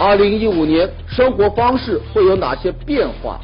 [0.00, 3.40] 二零一五年生活方式会有哪些变化？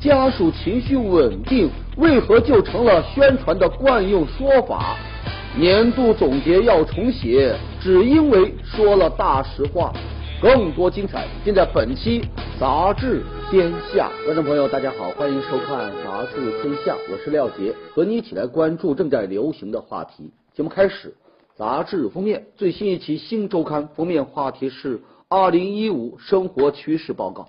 [0.00, 4.96] 家属情绪稳定为何就成了宣传的惯用说法？
[5.58, 9.92] 年度总结要重写，只因为说了大实话。
[10.40, 12.20] 更多精彩尽在本期
[12.60, 14.08] 《杂志天下》。
[14.26, 20.30] 观众朋友，大家好，欢迎收看《杂志天下》，我是廖杰，和你一起来关注正在流行的话题。
[20.54, 21.16] 节目开始，
[21.56, 25.00] 杂志封面最新一期《新周刊》封面话题是。
[25.28, 27.48] 二零一五生活趋势报告。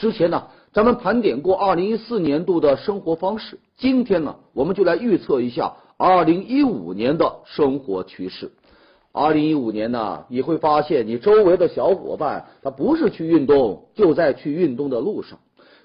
[0.00, 3.60] 之前呢，咱们盘点过二零一四年度的生活方式。
[3.76, 8.50] 今天呢，我们就来预测一下二零一五年的生活趋势。
[9.12, 15.38] 二零一五年呢，你会发现你周围的小伙伴，他不是去运动，就在去运动的路上。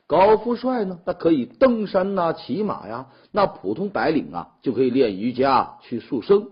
[0.07, 6.47] 高富帅呢，他可以登山呐、骑马呀；那普通白领啊，就可以练瑜伽、去塑身。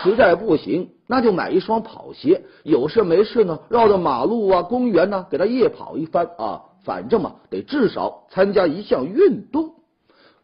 [0.00, 2.42] 实在不行，那就买一双跑鞋。
[2.62, 6.62] 有事没事呢，绕着马路啊、公园呢，给他夜跑一番啊。
[6.84, 9.74] 反正嘛，得至少参加一项运动。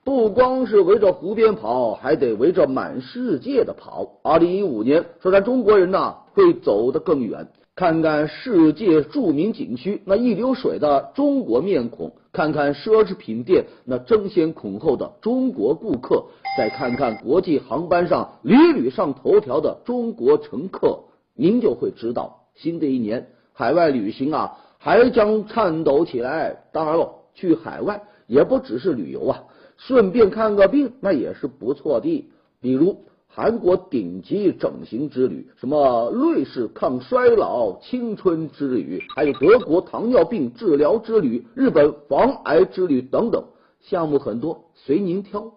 [0.05, 4.19] 不光是围着湖边跑，还得围着满世界的跑。
[4.23, 7.49] 二零一五年，说咱中国人呢，会走得更远。
[7.77, 16.25] 看看世界著名景区那一流水的中国面孔，看看奢侈品店那争先恐后的中国顾客，
[16.57, 21.01] 再看看国际航班上屡屡上头条的中国乘客，
[21.35, 26.57] 您就会知道，新的一年海外旅行啊，还将颤抖起来。
[26.73, 29.45] 当然了，去海外也不只是旅游啊，
[29.77, 32.25] 顺便看个病那也是不错的，
[32.63, 33.05] 比如。
[33.37, 43.45] 韩国顶级整形之旅，什么瑞士抗衰老青春之旅，还有德国糖尿病治疗之旅、日本防癌之旅等等，
[43.83, 45.53] 项目很多，随您挑。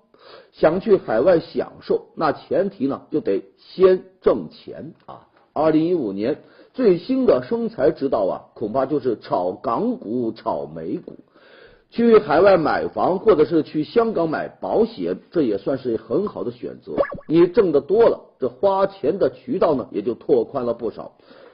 [0.52, 5.30] 想去海外享受，那前提呢就得先挣钱啊！
[5.54, 6.42] 二零一五年
[6.74, 11.14] 最新的生财之道啊，恐怕就是炒港股、炒美股。
[11.92, 16.94] 去海外买房，或者是去香港买保险，这也算是很好的选择。
[17.28, 21.14] 你挣得多了，这花钱的渠道呢也就拓宽了不少。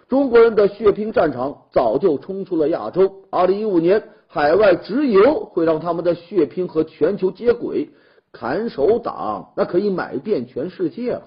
[0.09, 3.23] 中国人的血拼战场早就冲出了亚洲。
[3.31, 7.90] 二零一五年，海外直邮会让他们的血拼和全球接轨。
[8.31, 11.23] 砍手党那可以买遍全世界了。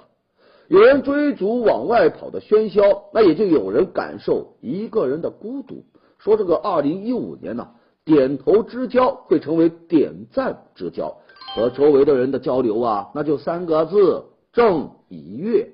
[0.68, 5.82] 有人追逐往外跑的喧嚣，那也就有人感受一个人的孤独。
[6.18, 7.68] 说这个二零一五年呢？
[8.08, 11.14] 点头之交会成为点赞之交，
[11.54, 15.68] 和周围的人的交流啊，那就三个字：正以悦。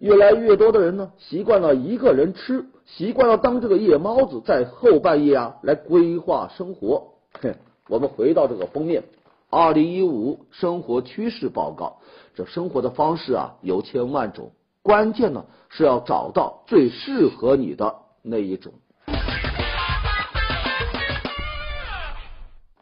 [0.00, 7.12] 越来越多的人呢，习惯了一个人吃，习惯了当这个夜猫子，在后半夜啊来规划生活。
[7.40, 7.54] 嘿，
[7.88, 9.04] 我们回到这个封面，
[9.48, 11.98] 二零一五生活趋势报告。
[12.34, 14.50] 这生活的方式啊，有千万种，
[14.82, 18.72] 关键呢是要找到最适合你的那一种。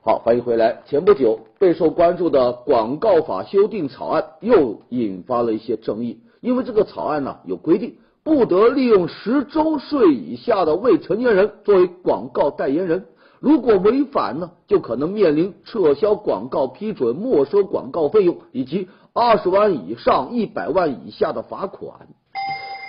[0.07, 0.83] 好，欢迎回来。
[0.87, 13.07] 前不久备受关注的广告法修订草案又引发了一些争议，因为这个草案呢有规定，不得利用十周岁以下的未成年人作为广告代言人，
[13.41, 22.07] 如果违反呢，就可能面临撤销广告批准、没收广告费用以及二十万以上一百万以下的罚款。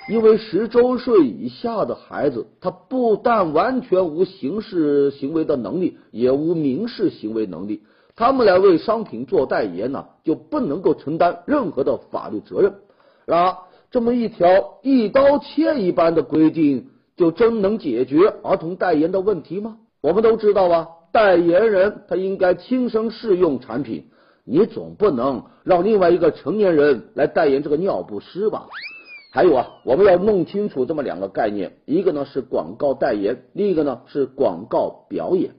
[0.10, 7.84] 因为十周岁以下的孩子，他不但完全无刑事行为的能力，也无民事行为能力，
[8.16, 12.74] 他们来为商品做代言呢，就不能够承担任何的法律责任。
[13.26, 13.58] 然而
[13.92, 16.88] 这么一条一刀切一般的规定，
[17.18, 19.78] 就真能解决儿童代言的问题吗？
[20.00, 24.06] 我们都知道啊，代言人他应该亲身试用产品，
[24.46, 28.68] 你总不能让另外一个成年人来代言这个尿不湿吧？
[29.38, 35.52] 还有啊，我们要弄清楚这么两个概念，一个呢是广告代言，另一个呢是广告表演。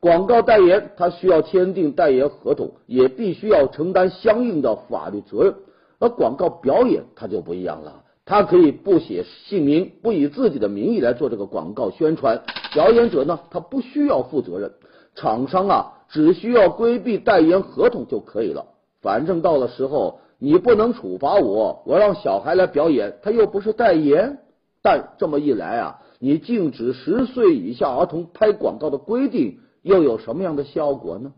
[0.00, 5.56] 广告代言它需要签订代言合同，也必须要承担相应的法律责任。
[5.98, 12.44] 而广告表演它就不一样了，它可以不写姓名，不以自己的名义来做这个广告宣传。
[12.72, 14.72] 表演者呢，他不需要负责任，
[15.14, 18.64] 厂商啊只需要规避代言合同就可以了。
[19.02, 20.20] 反正到了时候。
[20.38, 24.38] 你不能处罚我，我让小孩来表演，他又不是代言。
[24.82, 31.32] 但这么一来啊，你禁止十岁以下儿童拍广告的规定又有什么样的效果呢？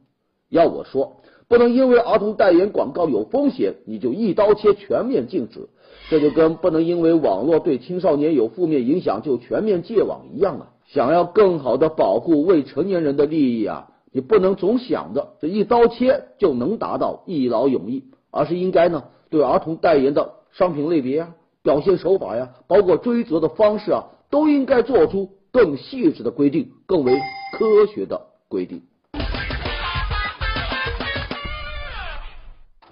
[0.51, 5.69] 要我说，不能因为儿童代言广告有风险，你就一刀切全面禁止。
[6.11, 10.67] 这就跟不能因为网络对青少年有负面影响就全面戒网一样啊！
[10.89, 18.05] 想要更好的保护未成年人的利益啊，你不能总想着这一刀切就能达到一劳永逸。
[18.31, 27.15] 而是应该呢，对儿童代言的商品类别啊、表现手法呀，包括追责的方式啊，都应该做出更细致的规定、更为
[27.59, 28.83] 科学的规定。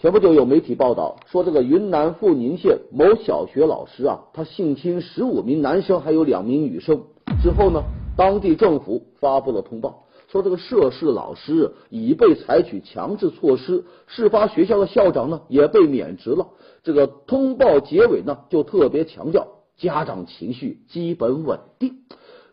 [0.00, 7.02] 前不久有媒体报道说，这个云南富宁县某小学老师啊，他性侵十五名男生，还有两名女生。
[7.42, 7.82] 之后呢，
[8.16, 16.48] 当地政府发布了通报，说这个涉事老师已被采取强制措施，事发学校的校长呢也被免职了。
[16.82, 21.94] 这个通报结尾呢，就特别强调家长情绪基本稳定。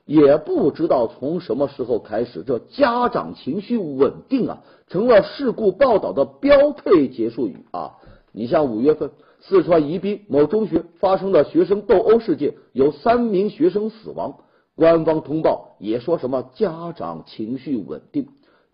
[0.06, 7.94] 也不知道从什么时候开始，这家长情绪稳定啊，成了事故报道的标配结束语啊。
[8.32, 9.10] 你像五月份，
[9.42, 14.38] 四川宜宾某中学发生了学生斗殴事件，有三名学生死亡，
[14.76, 18.28] 官方通报也说什么家长情绪稳定。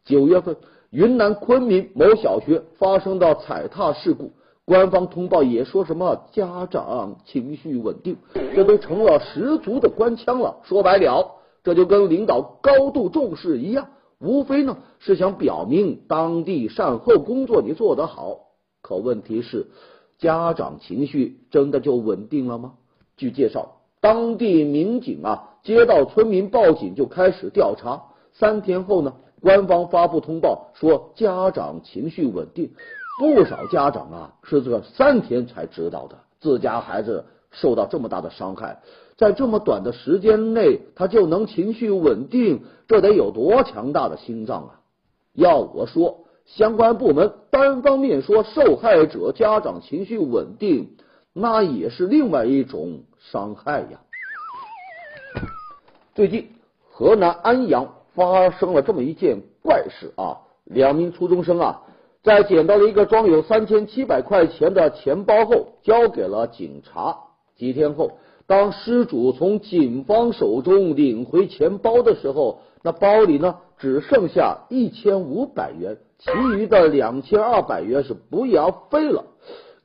[0.04, 0.58] 九月份，
[0.90, 4.32] 云南昆明某小学发生的踩踏事故。
[4.64, 8.18] 官方通报也说什么家长情绪稳定，
[8.56, 10.58] 这都成了十足的官腔了。
[10.64, 11.32] 说白了，
[11.64, 13.90] 这就跟领导高度重视一样，
[14.20, 18.38] 无非呢是想表明当地善后工作你做得好。
[18.82, 19.68] 可问题是，
[20.20, 22.74] 家长情绪真的就稳定了吗？
[23.18, 28.02] 据介绍，当地民警啊接到村民报警就开始调查，
[28.34, 32.72] 三天后呢，官方发布通报说家长情绪稳定。
[33.20, 38.82] 不少家长啊是这三天才知道的，自家孩子受到这么大的伤害，
[39.18, 44.80] 在这么短的时间内他就能情绪稳定，这得有多强大的心脏啊！
[45.34, 50.96] 要我说，相关部门单方面说受害者家长情绪稳定，
[51.34, 54.02] 那也是另外一种伤害呀。
[56.14, 56.50] 最近，
[56.90, 61.84] 河南安阳发生了这么一件怪事啊，两名初中生啊。
[62.22, 67.18] 在捡到了一个装有三千七百块钱的钱包后，交给了警察。
[67.56, 68.12] 几天后，
[68.46, 79.24] 当失主从警方手中领回钱包的时候，那包里呢只剩下一千五百元，其余的两千二百元是不翼而飞了。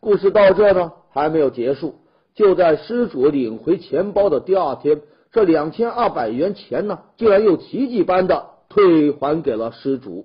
[0.01, 1.95] 故事到这呢还没有结束，
[2.35, 5.01] 就在失主领回钱包的第二天，
[5.37, 10.25] 这两千二百元钱呢竟然又奇迹般的退还给了失主。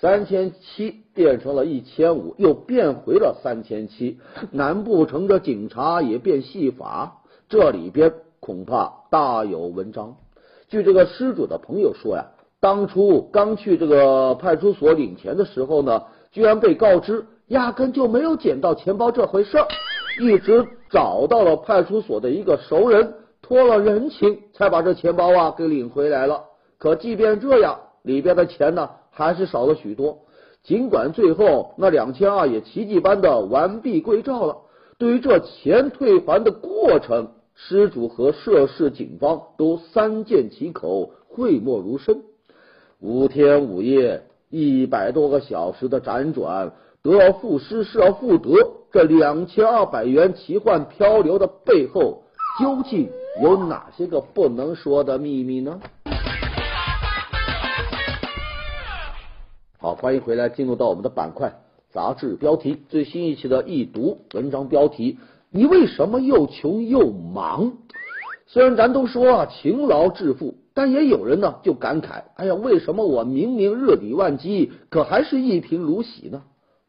[0.00, 4.16] 三千七变成了一千五，又变回了三千七，
[4.50, 7.18] 难不成这警察也变戏法？
[7.50, 10.16] 这里边恐怕大有文章。
[10.70, 12.28] 据这个失主的朋友说呀，
[12.58, 19.66] 当初刚去这个派出所领钱的时候呢，居然被告知压根就没有捡到钱包这回事儿，
[20.22, 23.12] 一直找到了派出所的一个熟人，
[23.48, 26.44] 托了人情才把这钱包啊给领回来了。
[26.76, 28.90] 可即便这样，里边的钱呢？
[29.10, 30.18] 还是少了许多，
[30.62, 34.58] 尽管最后那两千二也奇迹般的完璧归赵了。
[34.98, 42.22] 对于这钱退还的过程，失主和涉事警方都三缄其口，讳莫如深。
[43.00, 46.72] 五天五夜，一百多个小时的辗转，
[47.02, 48.50] 得而复失，失而复得，
[48.92, 52.22] 这两千二百元奇幻漂流的背后，
[52.58, 53.08] 究竟
[53.40, 55.80] 有哪些个不能说的秘密呢？
[59.78, 61.52] 好，欢迎回来，进入到我们的板块
[61.90, 65.18] 杂志标题最新一期的易读文章标题：
[65.50, 67.74] 你为什么又穷又忙？
[68.48, 76.42] 虽然咱都说啊勤劳致富，但也有人呢就感慨：哎呀，为什么我明明日理万机，可还是一贫如洗呢？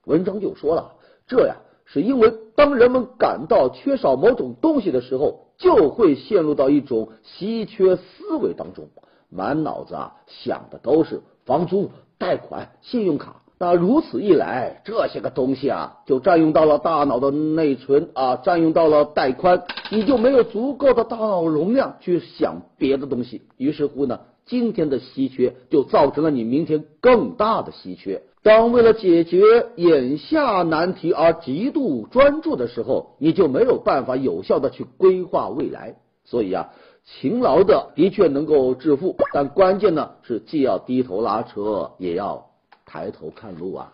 [0.05, 0.93] 文章就说了，
[1.27, 8.89] 这呀是因为当人们感到缺少某种东西的时候，就会陷入到一种稀缺思维当中，
[9.29, 11.89] 满脑子啊想的都是房租。
[12.17, 23.43] 贷款、信用卡，那如此一来，这些个东西啊，就占用到了大脑的内存啊，占用到了带宽，你就没有足够的大脑容量去想别的东西。
[23.55, 28.21] 于是乎呢，今天的稀缺就造成了你明天更大的稀缺。
[28.43, 35.95] 当为了解决眼下难题而极度专注的时候，你就没有办法有效的去规划未来。
[36.25, 36.69] 所以啊。
[37.05, 42.51] 勤劳的的确能够致富，但关键呢是既要低头拉车，也要
[42.85, 43.93] 抬头看路啊。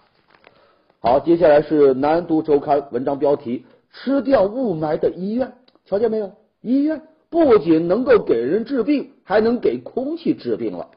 [0.99, 5.53] 好，接下来是南都周刊文章标题：吃掉雾霾的医院，
[5.85, 6.33] 瞧见没有？
[6.61, 10.87] 医院不仅能够给人治病，还能给空气治病了。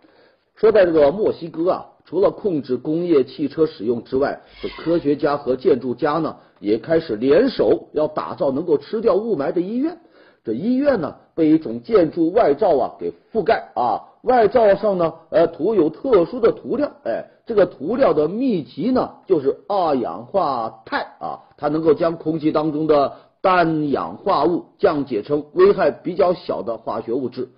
[0.55, 9.99] 说在这个墨西哥啊，除了控制工业汽车使用之外，这科学家和建筑家呢也开始联手要打造能够吃掉雾霾的医院。
[10.45, 11.17] 这医院呢？
[11.35, 27.51] 被一种建筑外罩啊给覆盖啊，外罩上呢呃涂有特殊的涂料，哎，这个涂料的秘籍呢就是二氧化钛啊，它能够将空气当中的氮氧化物降解成危害比较小的化学物质。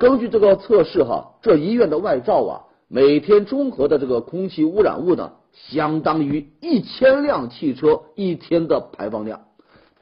[0.00, 9.42] 根据这个测试哈，这医院的外罩啊，每天中和的这个空气污染物呢，相当于一千辆汽车一天的排放量。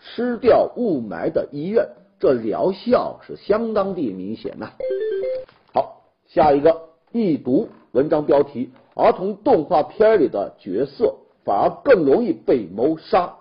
[0.01, 1.87] 吃掉雾霾的医院，
[2.19, 4.71] 这疗效是相当的明显呐。
[5.73, 13.35] 好，下一个易读文章标题：儿童动画片里的角色反而更容易被谋杀。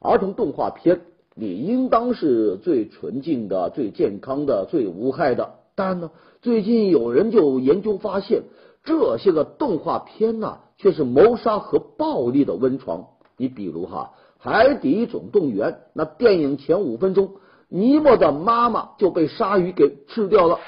[0.00, 1.00] 儿童动画片
[1.34, 6.10] 理应当是最纯净的、最健康的、最无害的，但呢，
[6.42, 8.42] 最近有人就研究发现，
[8.84, 13.06] 这些个动画片呢，却是谋杀和暴力的温床。
[13.36, 14.12] 你比如哈。
[14.46, 17.36] 《海底总动员》那电影前五分钟，
[17.70, 20.58] 尼莫的妈妈就被鲨鱼给吃掉了。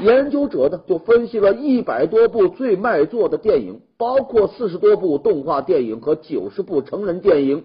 [0.00, 7.64] 研究者呢就分析了一百多部最卖座的电影，包括四十多部动画电影和九十部成人电影，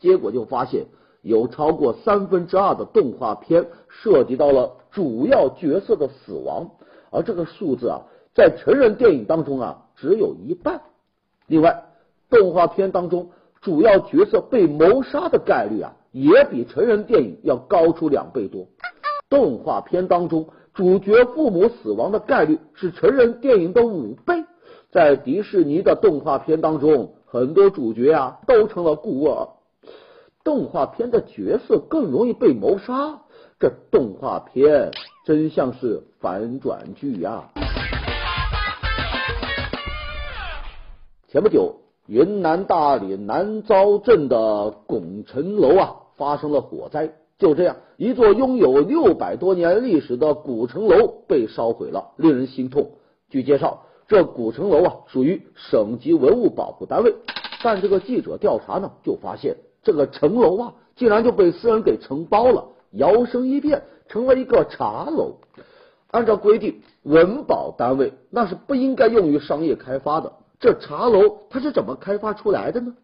[0.00, 0.86] 结果就发现
[1.22, 6.70] 有超过三分之二的动画片涉及到了主要角色的死亡，
[7.10, 8.00] 而这个数字啊，
[8.34, 10.80] 在成人电影当中啊只有一半。
[11.46, 11.84] 另外，
[12.30, 13.28] 动画片当中。
[13.60, 18.66] 主要角色被谋杀的概率啊，也比成人电影要高出两倍多。
[19.30, 24.44] 动画片当中，主角父母死亡的概率是成人电影的五倍。
[24.92, 29.48] 在迪士尼的动画片当中，很多主角啊都成了孤儿。
[30.44, 33.22] 动画片的角色更容易被谋杀，
[33.64, 34.90] 这动画片
[35.24, 37.48] 真像是反转剧呀。
[41.28, 41.76] 前不久。
[42.06, 47.14] 云南大理南昭镇的拱辰楼啊，发生了火灾。
[47.38, 52.90] 就这样，一座拥有六百多年历史的古城楼被烧毁了，令人心痛。
[53.30, 57.14] 据介绍，这古城楼啊属于省级文物保护单位，
[57.62, 65.36] 但这个记者调查呢，就发现这个城楼啊，竟然就被私人给承包了，摇身一变成了一个茶楼。
[66.10, 70.32] 按照规定，文保单位那是不应该用于商业开发的。
[70.60, 72.94] 这茶楼它是怎么开发出来的呢？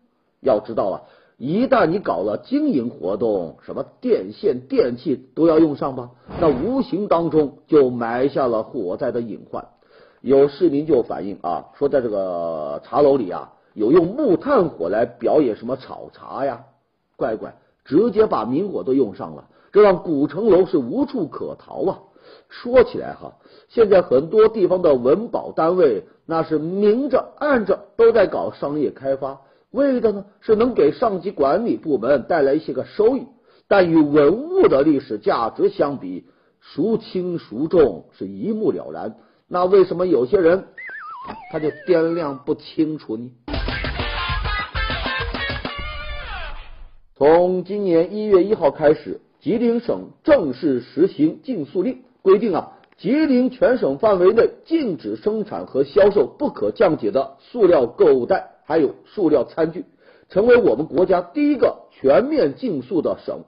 [0.40, 1.02] 要知道啊，
[1.36, 9.66] 一旦你搞了经营活动，什么电线电器都要用上吧，那无形当中就埋下了火灾的隐患。
[10.20, 16.64] 有市民就反映啊，说在这个茶楼里啊，有用木炭火来表演什么炒茶呀，
[17.16, 17.54] 乖乖，
[17.84, 21.98] 直接把明火都用上了，这让古城楼是无处可逃啊。
[22.48, 23.34] 说起来哈，
[23.68, 33.26] 现在很多地方的文保单位那是明着暗着都在搞商业开发，为的呢是能给上级管理部门带来一些个收益。
[33.68, 36.26] 但与文物的历史价值相比，
[36.60, 39.14] 孰轻孰重是一目了然。
[39.46, 40.64] 那为什么有些人
[41.52, 43.30] 他就掂量不清楚呢？
[47.16, 52.02] 从今年一月一号开始，吉林省正式实行禁塑令。
[52.22, 59.86] 规定啊，吉林全省范围内禁止生产和销售不可降解的塑料购物袋，还有塑料餐具，
[60.28, 63.40] 成为我们国家第一个全面禁塑的省。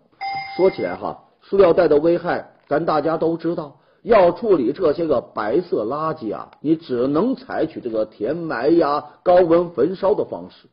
[0.56, 3.76] 说起来哈，塑料袋的危害，咱大家都知道。
[4.02, 10.66] 要处理这些个白色垃圾啊，你只能采取这个填埋呀、高温焚烧的方式。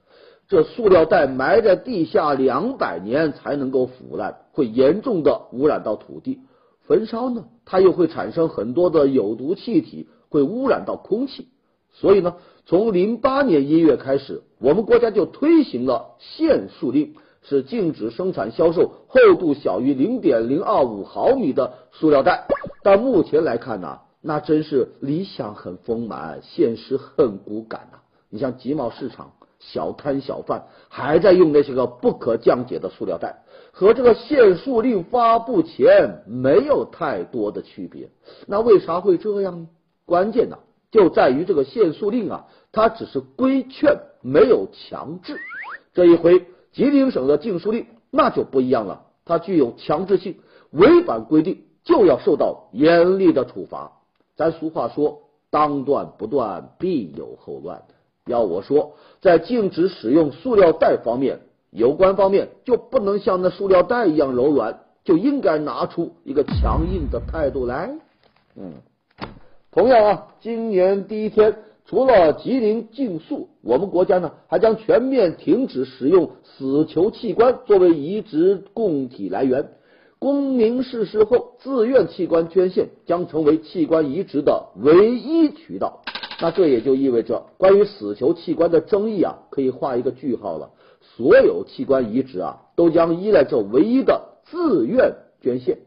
[0.47, 6.41] 这塑料袋埋在地下两百年才能够腐烂，会严重的污染到土地。
[6.85, 11.47] 焚烧呢，它又会产生很多的有毒气体，会污染到空气。
[11.93, 12.35] 所以呢，
[12.65, 22.45] 从零八年一月开始，我们国家就推行了限塑令，是禁止生产销售厚度小于零点零二五毫米的塑料袋。
[22.83, 27.99] 但目前来看呢，那真是理想很丰满，现实很骨感呐。
[28.29, 29.31] 你像集贸市场。
[29.61, 38.09] 小摊小贩还在用那些个不可降解的塑料袋，和这个限塑令发布前没有太多的区别。
[38.47, 39.67] 那为啥会这样呢？
[40.05, 40.57] 关键呢
[40.91, 45.37] 就在于这个限塑令啊，它只是规劝，没有强制。
[45.93, 50.37] 这一回吉林省的禁塑令那就不一样了，它具有强制性，
[50.71, 53.91] 违反规定就要受到严厉的处罚。
[54.35, 55.21] 咱俗话说，
[55.51, 57.83] 当断不断，必有后乱。
[58.25, 67.91] 要我说，在禁止使用塑料袋方面，有关方面就不能像那塑料袋一样柔软，就应该拿出一个强硬的态度来。
[68.55, 68.73] 嗯，
[69.71, 79.69] 同样啊，今年第一天，除了吉林禁塑，我们国家呢还将全面停止使用死囚器官作为移植供体来源，
[80.17, 86.01] 公民逝世后自愿器官捐献将成为器官移植的唯一渠道。
[86.41, 90.71] 那这也就意味着，关于死囚器官的争议啊，可以画一个句号了。
[91.19, 95.79] 所有器官移植啊，都将依赖这唯一的自愿捐献。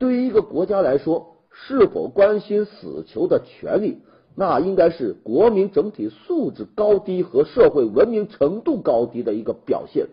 [0.00, 3.98] 对于一个国家来说，是否关心死囚的权利，
[4.34, 10.08] 那应该是国民整体素质高低和社会文明程度高低的一个表现。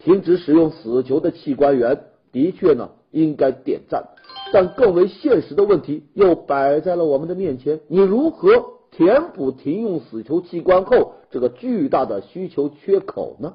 [0.00, 4.08] 停止使用死囚的器官员，的确呢应该点赞。
[4.52, 13.54] 但更为现实的问题又摆在了我们的面前：你如何填补停用死囚器官后这个巨大的需求缺口呢？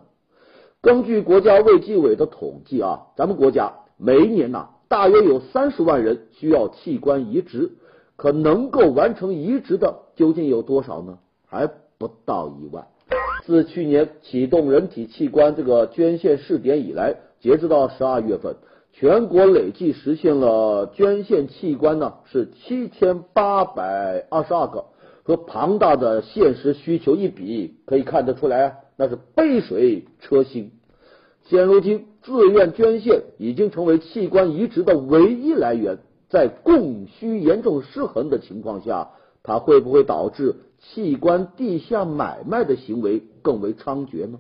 [0.82, 7.74] 根据国家卫计委的统计啊，咱们国家每一年呐，大约有三十万人需要器官移植，
[8.16, 11.20] 可能够完成移植的究竟有多少呢？
[11.46, 11.68] 还
[12.00, 12.88] 不到一万。
[13.44, 18.56] 自去年启动人体器官这个捐献试点以来，截止到十二月份。
[18.94, 24.86] 全国累计实现了捐献器官呢是七千八百二十二个，
[25.24, 30.72] 和庞大的现实需求一比，可以看得出来，那是杯水车薪。
[31.46, 35.98] 现如今，自愿捐献已经成为器官移植的唯一来源。
[36.30, 39.10] 在供需严重失衡的情况下，
[39.44, 44.40] 它会不会导致器官地下买卖的行为更为猖獗呢？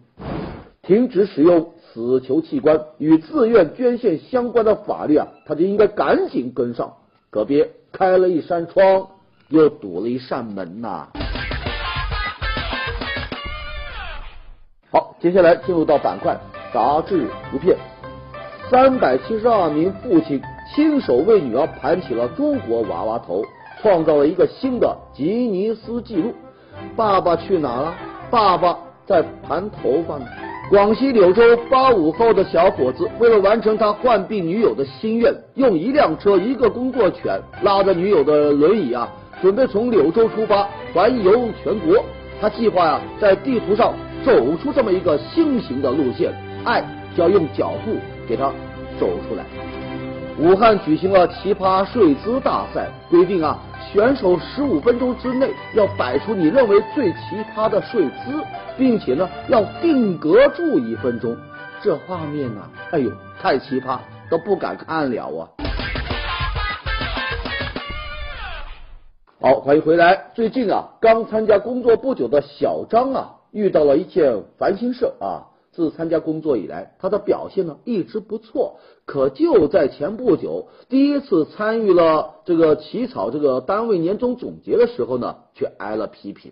[0.81, 1.71] 停止使用。
[1.93, 6.93] 死囚器官与自愿捐献相关的法律啊，他就应该赶紧跟上，
[7.29, 9.09] 可别开了一扇窗
[9.49, 11.09] 又堵了一扇门呐。
[15.21, 16.35] 接下来进入到板块
[16.73, 17.77] 杂志图片，
[18.71, 20.41] 三百七十二名父亲
[20.73, 23.43] 亲手为女儿盘起了中国娃娃头，
[23.79, 26.33] 创造了一个新的吉尼斯纪录。
[26.95, 27.93] 爸爸去哪了？
[28.31, 28.75] 爸爸
[29.05, 30.25] 在盘头发呢。
[30.71, 39.07] 广西柳州八五后的小伙子，为了完成他患病女友的心愿，用一辆车、一个工作犬拉着女友的轮椅啊，
[39.39, 42.03] 准备从柳州出发环游全国。
[42.39, 46.83] 他计划呀，在地图上走出这么一个新型的路线，爱
[47.15, 48.51] 就要用脚步给它
[48.99, 49.43] 走出来。
[50.37, 53.59] 武汉举行了奇葩睡姿大赛，规定啊。
[53.91, 58.41] 选手十五分钟之内要摆出你认为最奇葩的睡姿，
[58.77, 61.35] 并且呢要定格住一分钟。
[61.81, 65.43] 这画面呢，哎呦，太奇葩，都不敢看了啊！
[69.41, 70.27] 好，欢迎回来。
[70.33, 75.47] 最近啊，刚参加工作不久的小张啊，遇到了一件烦心事啊。
[75.73, 78.75] 自参加工作以来，他的表现呢一直不错。
[79.05, 86.51] 可就在前不久，第一次参与了这个起草这个单位年终总结的时候呢，却挨了批评。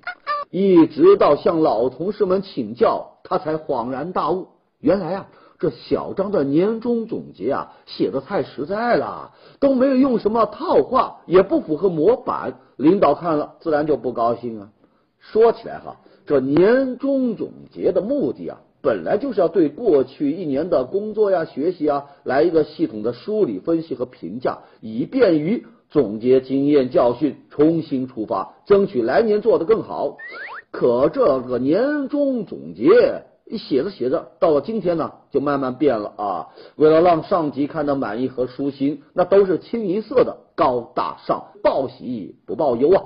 [0.49, 4.47] 一直到向老同事们请教，他才恍然大悟：
[4.79, 5.27] 原来啊，
[5.59, 12.61] 这小张的年终总结啊写的太实在了，都没有用什么套话，也不符合模板。
[12.77, 14.69] 领导看了自然就不高兴啊。
[15.19, 15.97] 说起来哈，
[16.29, 18.59] 这年终总结的目的啊。
[18.83, 30.17] 本来就是要对过去一年的工作呀、学习啊，来一个系统的梳理、分析和评价，以便于总结经验教训，重新出发，争取来年做得更好。
[30.69, 33.23] 可这个年终总结
[33.57, 36.47] 写着写着，到了今天呢，就慢慢变了啊！
[36.75, 43.01] 为了让上级看到满意和舒心，那都是清一色的高大上，报喜不报忧啊！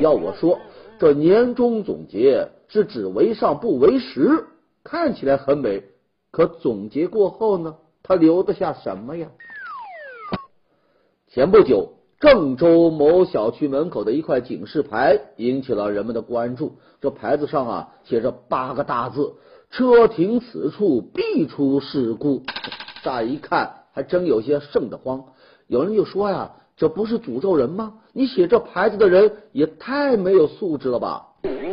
[0.00, 0.58] 要我说，
[0.98, 4.46] 这年终总结是指为上不为实。
[4.84, 5.84] 看起来很美，
[6.30, 7.76] 可总结过后呢？
[8.02, 9.28] 他留得下什么呀？
[11.26, 16.78] 前不久，郑州某小区门口的一块警示牌引起了人们的关注。
[17.02, 19.34] 这牌子上啊，写着八个大字
[19.70, 22.44] ：“车停此处必出事故。”
[23.04, 25.26] 乍一看，还真有些瘆得慌。
[25.66, 27.92] 有人就说呀：“这不是诅咒人吗？
[28.14, 31.26] 你写这牌子的人也太没有素质了吧？”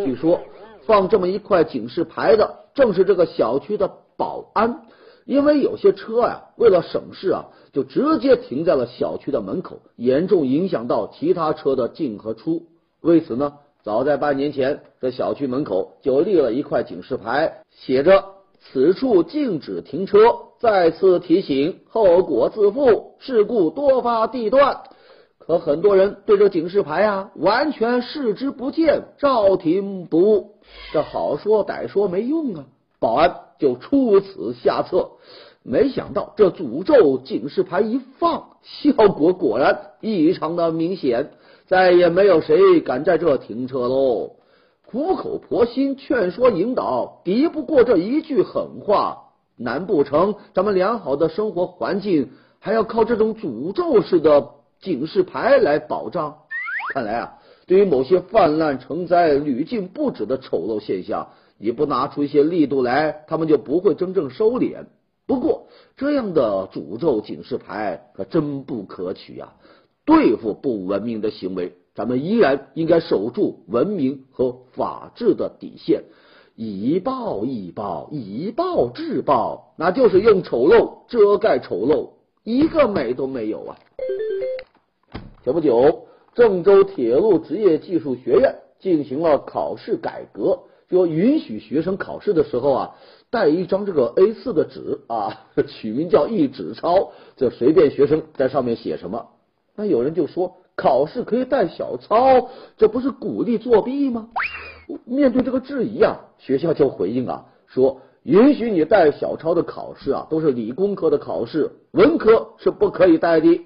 [0.03, 0.41] 据说。
[0.87, 4.83] 放这么一块警示牌的，正是这个小区的保安。
[5.25, 12.67] 因为有些车呀，为了省事啊，就直接停在了小区的门口，严重影响到其他车的进和出。
[13.01, 18.23] 为此呢，早在半年前，这小区门口就立了一块警示牌，写着
[18.61, 20.19] “此处禁止停车”，
[20.61, 24.83] 再次提醒后果自负，事故多发地段。
[25.47, 30.55] 可很多人对这警示牌啊，完全视之不见，照停不误。
[30.91, 32.65] 这好说歹说没用啊！
[32.99, 35.12] 保安就出此下策，
[35.62, 41.29] 没想到这诅咒警示牌一放，效果果然异常的明显，
[41.67, 44.31] 再也没有谁敢在这停车喽。
[44.88, 49.25] 苦口婆心劝说引导，敌不过这一句狠话，
[49.58, 54.54] 难不成咱们良好的生活环境还要靠这种诅咒式的？
[54.85, 56.37] 警示牌来保障，
[56.93, 64.85] 看来啊，对于某些泛滥成灾、屡禁不止的丑陋现象，也不拿出一些力度来，他们就不会真正收敛。
[65.25, 65.65] 不过
[65.97, 69.53] 这样的诅咒警示牌可真不可取呀！
[70.05, 76.03] 对付不文明的行为，咱们依然应该守住文明和法治的底线。
[76.55, 82.11] 以暴易暴，以暴制暴，那就是用丑陋遮盖丑陋，
[82.43, 83.75] 一个美都没有啊！
[85.45, 92.95] 前不久，郑州铁路职业技术学院进行了考试改革，就允许学生考试的时候啊，
[93.29, 99.27] 带一张这个 A 四的纸啊，取名叫一纸钞，就随便学生在上面写什么。
[99.75, 104.29] 那有人就说，考试可以带小抄，这不是鼓励作弊吗？
[105.05, 113.62] 面对这个质疑啊，学校就回应啊，说允许你带小抄的考试啊，都是理工科的考试，文科是不可以带的。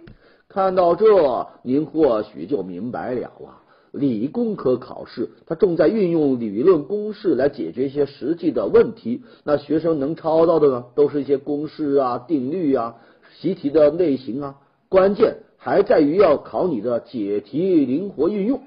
[0.52, 3.62] 看到这，您或许就明白了啊。
[3.92, 9.22] 理工科考试，它重在运用理论公式来解决一些实际的问题。
[9.44, 12.96] 那学生能抄到的呢，都是一些公式啊、定律啊、
[13.36, 14.56] 习题的类型啊。
[14.90, 18.60] 关键还在于要考你的解题灵活运用。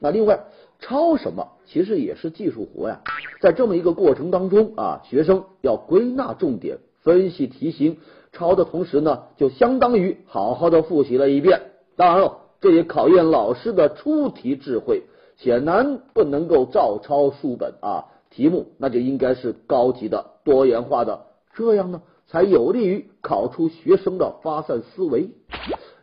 [0.00, 0.40] 那另外，
[0.80, 3.00] 抄什么其实也是技术活呀。
[3.40, 7.96] 在这么一个过程当中啊，学生要归纳重点，分析题型。
[8.32, 11.60] 抄的同时呢，就相当于好好的复习了一遍。
[11.96, 15.04] 当然了，这也考验老师的出题智慧，
[15.36, 18.06] 显然不能够照抄书本啊。
[18.30, 21.22] 题目那就应该是高级的、多元化的，
[21.54, 25.30] 这样呢才有利于考出学生的发散思维。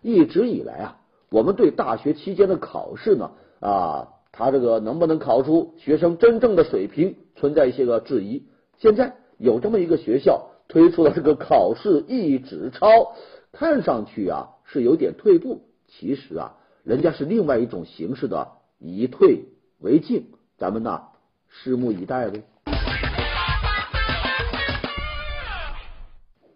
[0.01, 0.97] 一直以来啊，
[1.29, 8.43] 我们对大学期间的考试呢啊，他这个能不能考出学生真正的水平，存在一些个质疑。
[8.79, 10.47] 现在有这么一个学校。
[10.75, 13.13] 推出了这个考试一纸钞，
[13.53, 19.45] 看上去啊是有点退步，其实啊人家是另外一种形式的以退
[19.79, 21.03] 为进，咱们呢
[21.49, 22.43] 拭目以待呗。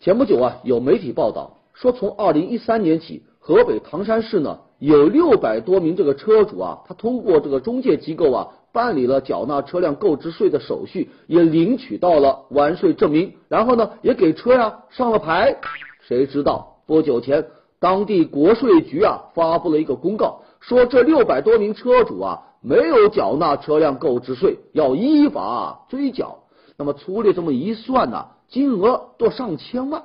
[0.02, 8.50] 前不久啊有媒体报道说，从二零一三年起，河北唐山市呢有六百多名这个车主啊，他通过这个中介机构啊。
[8.72, 15.58] 办理了缴纳车辆购置税的手续，也领取到了完税证明，然后呢，也给车呀上了牌。
[16.02, 17.46] 谁知道不久前，
[17.80, 26.40] 当地国税局啊发布了一个公告，说这六百多名车主啊没有缴纳车辆购置税，要依法追缴。
[26.78, 30.04] 那么粗略这么一算呢，金额都上千万。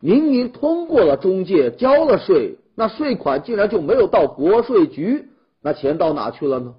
[0.00, 5.30] 明明通过了中介交了税，那税款竟然就没有到国税局，
[5.62, 6.74] 那钱到哪去了呢？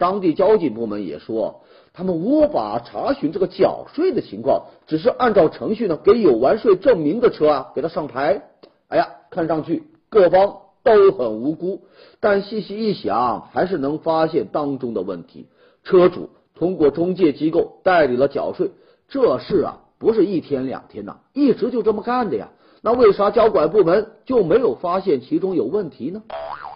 [0.00, 1.60] 当地交警部门也说，
[1.92, 8.42] 他们无法查询这个缴税的情况，只是按照程序呢，给有完税证明的车啊给他上牌。
[8.88, 11.82] 哎呀，看上去各方都很无辜，
[12.18, 15.48] 但细细一想，还是能发现当中的问题。
[15.84, 18.70] 车主通过中介机构代理了缴税，
[19.06, 22.48] 这事啊不是一天两天呐，一直就这么干的呀。
[22.80, 26.22] 那为啥交管部门就没有发现其中有问题呢？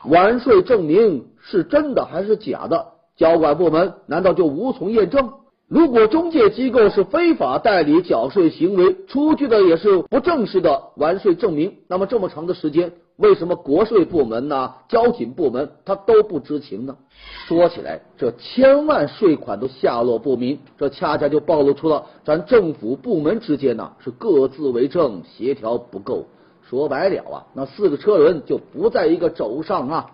[0.07, 2.89] 完税证明是真的还是假的？
[3.17, 5.33] 交管部门难道就无从验证？
[5.67, 16.95] 如果中介机构是非法代理缴税行为，出具的也是不正式的完税证明，那么这么长的时间，为什么国税部门呐、交警部门他都不知情呢？
[17.47, 26.27] 说起来，这千万税款都下落不明，这恰恰就暴露出了咱政府部门之间呐是各自为政，协调不够。
[26.63, 30.11] 说白了啊，那四个车轮就不在一个轴上啊。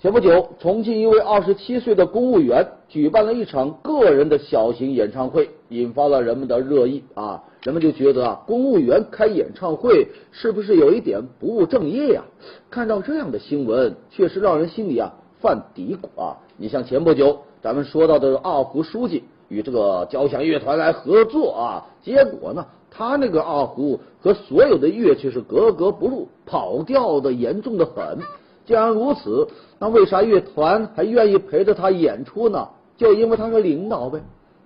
[0.00, 7.42] 前不久，重庆一位二十七岁的公务员举办了一场个人的小型演唱会，引发了人们的热议啊！
[7.62, 12.22] 人们就觉得啊，公务员开演唱会是不是有一点不务正业呀？
[12.70, 15.10] 看到这样的新闻，确实让人心里啊
[15.40, 16.36] 犯嘀咕啊！
[16.58, 28.18] 你像前不久咱们说到的二胡书记与这个交响乐团来合作啊，结果呢，他那个二胡和所有的乐器是格格不入，跑调的严重的很。
[28.66, 29.48] 既然如此，
[29.78, 32.68] 那为啥乐团还愿意陪着他演出呢？
[32.96, 34.20] 就因为他是领导呗。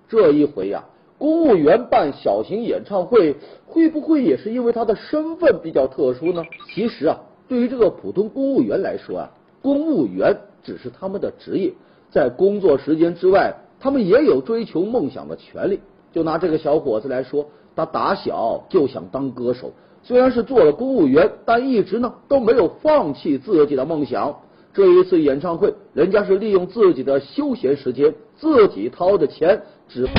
[0.09, 0.85] 这一回呀，
[1.19, 6.45] 公务员办小型演唱会，会不会也是因为他的身份比较特殊呢？
[6.73, 9.31] 其实啊，对于这个普通公务员来说啊，
[9.61, 11.73] 公务员只是他们的职业，
[12.11, 15.81] 在工作时间之外，他们也有追求梦想的权利。
[16.13, 19.73] 就拿这个小伙子来说，他打小就想当歌手。
[20.09, 24.35] 虽然是做了公务员，但一直呢都没有放弃自己的梦想。
[24.73, 30.07] 这一次演唱会，人家是利用自己的休闲时间，自己掏的钱，只。
[30.07, 30.11] 是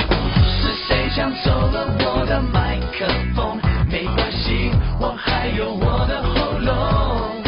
[0.86, 3.58] 谁抢走了我的麦克风？
[3.90, 7.42] 没关系，我还有我的喉咙。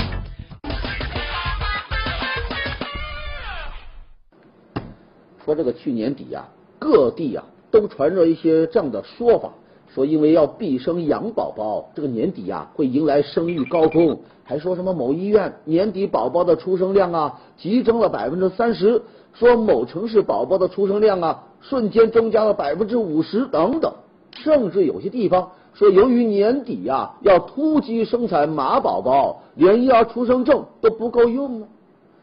[5.44, 6.44] 说这个去年底呀，
[6.80, 9.52] 各地啊都传着一些这样的说法。
[9.94, 19.02] 说因为要毕生养宝宝，这个年底呀会迎来生育高峰，还说什么某医院年底宝宝的出生量啊急增了百分之三十，
[19.34, 23.92] 说某城市宝宝的出生量啊瞬间增加了百分之五十等等，
[24.34, 31.66] 甚至有些地方说由于年底呀要突击生产马宝宝，连婴儿出生证都不够用呢。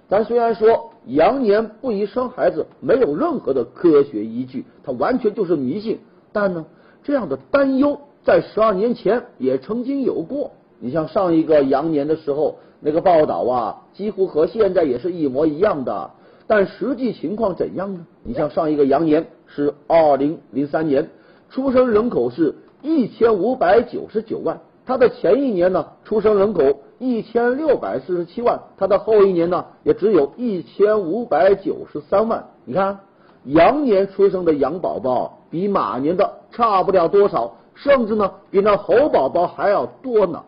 [0.08, 6.00] 咱虽然说羊年不宜生孩子，没有任何的科学依据，它完全就是迷信，
[6.34, 6.66] 但呢。
[7.10, 10.52] 这样的担忧在十二年前也曾经有过。
[10.80, 16.12] 你像上一个羊年的时候，那个报道啊，几乎和现在也是一模一样的。
[16.46, 18.06] 但实际情况怎样呢？
[18.22, 21.10] 你像上一个羊年是二零零三年，
[21.50, 26.62] 出生人口是一千五百九十九万，它的前一年呢出生人口
[27.00, 32.46] 一千六百四十七万，它的后一年呢也只有一千五百九十三万。
[32.66, 33.00] 你看。
[33.46, 40.44] 羊年出生的羊宝宝比马年的差不了多少，甚至呢比那猴宝宝还要多呢。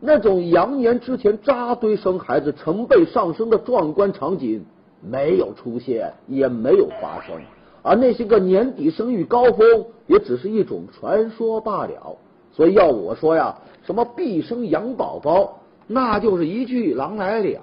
[0.00, 4.64] 那种羊年之前扎堆生孩子、成倍上升的壮观场景
[5.02, 7.36] 没有出现，也没有发生。
[7.82, 12.16] 而那些个年底生育高峰，也只是一种传说罢了。
[12.52, 17.60] 所以要我说呀，什么必生羊宝宝，那就是一句狼来了。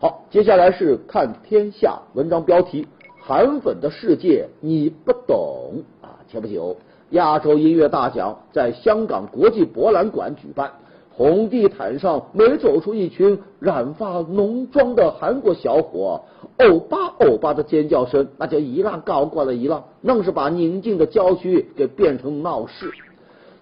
[0.00, 2.86] 好，接下来是看天下文章标题。
[3.32, 6.20] 韩粉的世界你不懂啊！
[6.28, 6.76] 前不久，
[7.12, 10.72] 亚洲音乐大奖在香港国际博览馆举办，
[11.10, 16.24] 红地毯上每走出一群染发浓妆的韩国小伙，
[16.58, 22.90] 欧巴欧巴的尖叫声，那叫一浪高过了一浪，愣是把宁静的郊区给变成闹市。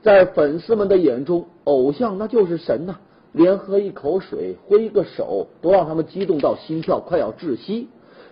[0.03, 2.97] 在粉丝们的眼中，偶像那就是神呐，
[3.31, 7.87] 连喝一口水、挥一个手，都让他们激动到心跳快要窒息。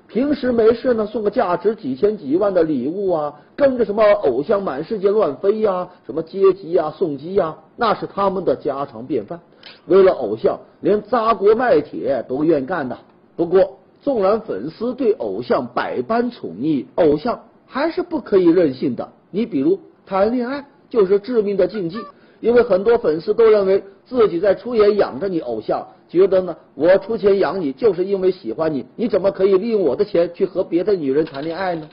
[0.08, 9.38] 平时没事呢，送个价值几千几万的礼物啊，跟着什么偶像满世界乱飞呀，什么接机呀、送机呀，那是他们的家常便饭。
[9.86, 12.96] 为了偶像，连砸锅卖铁都愿干的。
[13.36, 19.10] 不过，纵然粉丝对偶像百般宠溺，偶像还是不可以任性的。
[19.30, 21.98] 你比如谈恋爱，就是致命的禁忌，
[22.40, 25.86] 因为很多粉丝都认为自己在出演养着你偶像。
[26.08, 31.88] 觉得呢，我出钱养你就是因为喜欢你，你怎么可以利用我的钱去和别的女人谈恋爱呢？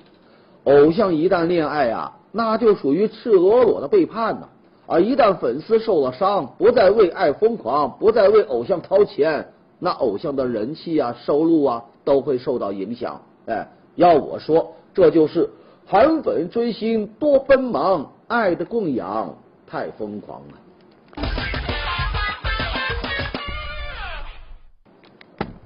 [0.63, 4.49] 偶像一旦恋爱啊，那就属于赤裸裸的背叛呢。
[4.87, 9.47] 而一旦粉丝受了伤，不再为爱疯狂，不再为偶像掏钱，
[9.79, 13.21] 那偶像的人气啊、收入啊都会受到影响。
[13.47, 15.49] 哎，要我说，这就是
[15.85, 19.35] 韩粉追星多奔忙，爱的供养
[19.67, 20.53] 太疯狂了。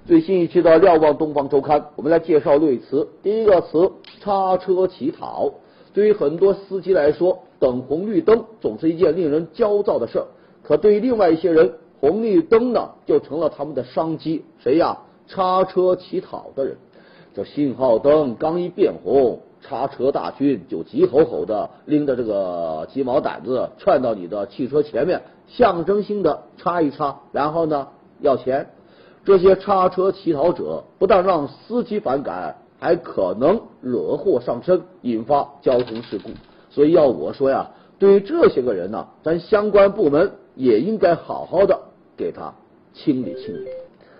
[0.10, 3.08] 最新一期的《瞭望东方周刊》，我们来介绍类词。
[3.22, 5.54] 第一个词“叉车乞讨”。
[5.93, 10.26] 对于很多司机来说，等红绿灯总是一件令人焦躁的事儿。
[10.63, 14.43] 可对于另外一些人，红绿灯呢，就成了他们的商机。
[14.58, 14.98] 谁呀？
[15.28, 16.78] 叉车乞讨的人。
[17.36, 27.89] 这信号灯刚一变红，叉车大军就急吼吼的拎着这个鸡毛掸子窜到你的汽车前面，象征性的插一插，然后呢，
[28.22, 28.69] 要钱。
[29.25, 36.29] 这些叉车乞讨者不但让司机反感，还可能惹祸上身，引发交通事故。
[36.69, 41.79] 所以要我说呀，对于这些个人呢，咱相关部门也应该好好的
[42.15, 42.53] 给他
[42.93, 43.67] 清理清理。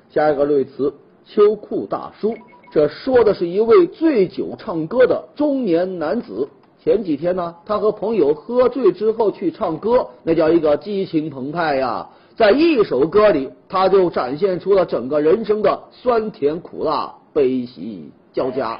[0.10, 0.94] 下一个类词
[1.26, 2.36] “秋裤大叔”，
[2.72, 6.50] 这说的是一位醉酒唱歌的中年男子。
[6.84, 12.10] 前几天呢，他和朋友喝醉之后去唱歌，那叫一个激情澎湃呀。
[12.40, 18.80] 在一首歌里，他就展现出了整个人生的酸甜苦辣、悲喜交加。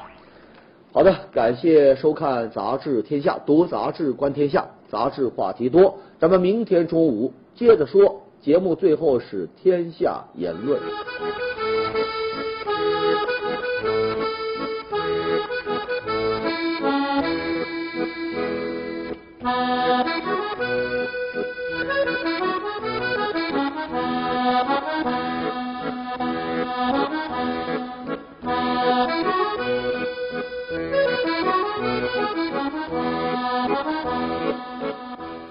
[0.92, 5.98] 好的，感谢收看《杂志天下》，读杂志观天下，杂志话题多。
[6.18, 8.22] 咱们明天中午接着说。
[8.40, 10.80] 节目最后是天下言论。